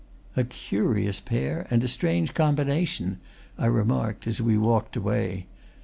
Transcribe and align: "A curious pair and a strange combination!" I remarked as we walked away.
"A 0.35 0.43
curious 0.43 1.19
pair 1.19 1.67
and 1.69 1.83
a 1.83 1.87
strange 1.87 2.33
combination!" 2.33 3.19
I 3.55 3.67
remarked 3.67 4.25
as 4.25 4.41
we 4.41 4.57
walked 4.57 4.95
away. 4.95 5.45